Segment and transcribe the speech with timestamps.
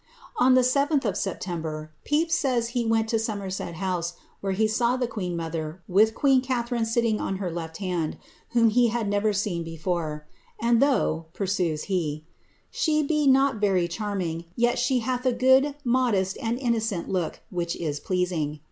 [0.37, 4.97] On the 7th of September, Pepys says he went to Somerset House, where he saw
[4.97, 8.17] the queen mother, with queen Catharine sitting on her left hand,
[8.53, 12.29] whom he had never seen before \and though," pursues he, ^
[12.71, 17.75] she be not very channing, yet she hath a mod, modest, and innocent look, which
[17.75, 18.59] is pleasing.